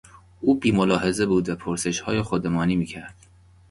[0.41, 3.15] او بیملاحظه بود و پرسشهای خودمانی میکرد.